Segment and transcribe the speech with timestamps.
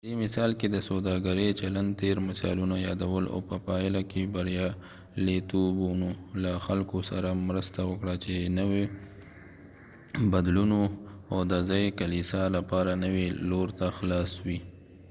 [0.03, 6.09] په دې مثال کې د سوداګرۍ چلند تیر مثالونه یادول او په پايله کې بریالیتوبونو
[6.43, 8.87] له خلکو سره مرسته وکړه چې نويو
[10.33, 10.79] بدلونونو
[11.31, 14.59] او د ځایي کلیسا لپاره نوي لور ته خلاص وي